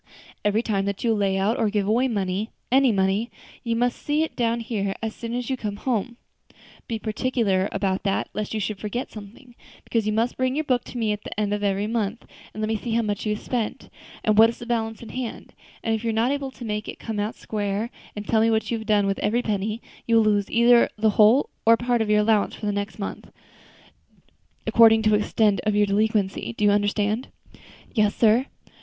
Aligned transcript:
Every 0.43 0.63
time 0.63 0.85
that 0.85 1.03
you 1.03 1.13
lay 1.13 1.37
out 1.37 1.59
or 1.59 1.69
give 1.69 1.87
away 1.87 2.05
any 2.71 2.91
money, 2.91 3.29
you 3.63 3.75
must 3.75 4.01
set 4.01 4.13
it 4.17 4.35
down 4.35 4.61
here 4.61 4.95
as 5.03 5.13
soon 5.13 5.35
as 5.35 5.47
you 5.47 5.55
come 5.55 5.75
home; 5.75 6.17
be 6.87 6.97
particular 6.97 7.69
about 7.71 8.01
that, 8.01 8.27
lest 8.33 8.51
you 8.55 8.59
should 8.59 8.79
forget 8.79 9.11
something, 9.11 9.53
because 9.83 10.07
you 10.07 10.11
must 10.13 10.37
bring 10.37 10.55
your 10.55 10.63
book 10.63 10.83
to 10.85 10.97
me 10.97 11.11
at 11.11 11.23
the 11.23 11.39
end 11.39 11.53
of 11.53 11.61
every 11.63 11.85
month, 11.85 12.25
and 12.51 12.61
let 12.63 12.67
me 12.67 12.77
see 12.77 12.93
how 12.93 13.03
much 13.03 13.27
you 13.27 13.35
have 13.35 13.43
spent, 13.43 13.91
and 14.23 14.39
what 14.39 14.49
is 14.49 14.57
the 14.57 14.65
balance 14.65 15.03
in 15.03 15.09
hand; 15.09 15.53
and 15.83 15.93
if 15.93 16.03
you 16.03 16.09
are 16.09 16.13
not 16.13 16.31
able 16.31 16.49
to 16.49 16.65
make 16.65 16.87
it 16.89 16.97
come 16.97 17.19
out 17.19 17.35
square, 17.35 17.91
and 18.15 18.25
tell 18.27 18.41
me 18.41 18.49
what 18.49 18.71
you 18.71 18.79
have 18.79 18.87
done 18.87 19.05
with 19.05 19.19
every 19.19 19.43
penny, 19.43 19.83
you 20.07 20.15
will 20.15 20.23
lose 20.23 20.49
either 20.49 20.89
the 20.97 21.11
whole 21.11 21.51
or 21.63 21.73
a 21.73 21.77
part 21.77 22.01
of 22.01 22.09
your 22.09 22.21
allowance 22.21 22.55
for 22.55 22.65
the 22.65 22.71
next 22.71 22.97
month, 22.97 23.29
according 24.65 25.03
to 25.03 25.11
the 25.11 25.17
extent 25.17 25.61
of 25.63 25.75
your 25.75 25.85
delinquency. 25.85 26.55
Do 26.57 26.65
you 26.65 26.71
understand?" 26.71 27.27
"Yes, 27.93 28.15
sir." 28.15 28.47